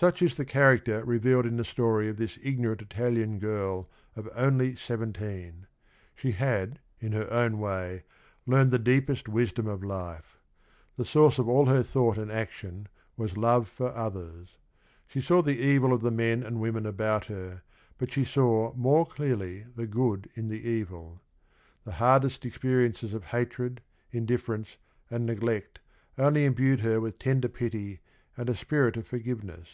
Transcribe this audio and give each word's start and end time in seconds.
Such 0.00 0.22
is 0.22 0.36
the 0.36 0.44
character 0.44 1.04
revealed 1.04 1.44
in 1.44 1.56
the 1.56 1.64
story 1.64 2.08
of 2.08 2.18
this 2.18 2.38
ignorant 2.40 2.82
Italian 2.82 3.40
girl 3.40 3.90
of 4.14 4.28
"only 4.36 4.76
seventeen." 4.76 5.66
She 6.14 6.30
had 6.30 6.78
in 7.00 7.10
her 7.14 7.28
own 7.32 7.58
way 7.58 8.04
learned 8.46 8.70
the 8.70 8.78
deepest 8.78 9.28
wisdom 9.28 9.66
of 9.66 9.82
life. 9.82 10.38
The 10.96 11.04
source 11.04 11.40
of 11.40 11.48
all 11.48 11.66
her 11.66 11.82
thought 11.82 12.16
and 12.16 12.30
action 12.30 12.86
was 13.16 13.36
love 13.36 13.66
for 13.66 13.88
others. 13.88 14.56
She 15.08 15.20
saw 15.20 15.42
the 15.42 15.58
evil 15.58 15.92
of 15.92 16.02
the 16.02 16.12
men 16.12 16.44
and 16.44 16.60
women 16.60 16.86
about 16.86 17.24
her, 17.26 17.62
but 17.98 18.12
she 18.12 18.24
saw 18.24 18.72
more 18.76 19.04
clearly 19.04 19.64
the 19.74 19.88
good 19.88 20.30
in 20.36 20.46
the 20.46 20.60
evil. 20.64 21.22
The 21.84 21.94
hardest 21.98 22.44
experiences 22.46 23.14
of 23.14 23.24
hatred, 23.24 23.80
indifference, 24.12 24.76
and 25.10 25.26
neglect 25.26 25.80
only 26.16 26.44
imbued 26.44 26.78
her 26.78 27.00
with 27.00 27.18
tender 27.18 27.48
pity 27.48 27.98
and 28.36 28.48
a 28.48 28.54
spirit 28.54 28.96
of 28.96 29.04
forgiveness. 29.04 29.66